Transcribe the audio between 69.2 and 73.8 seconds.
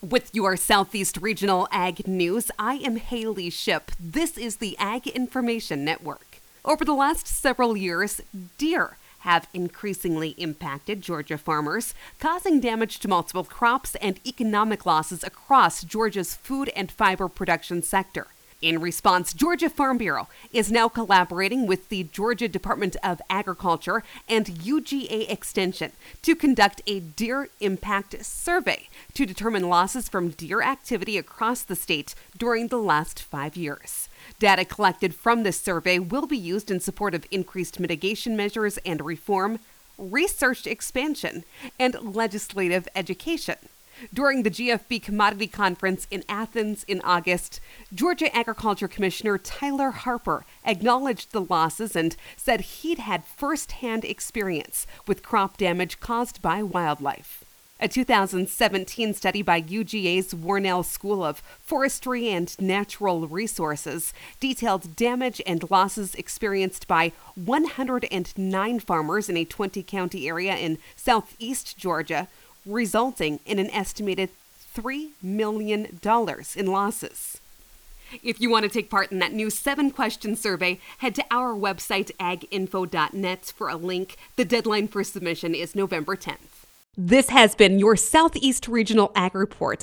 in a 20 county area in southeast Georgia resulting in an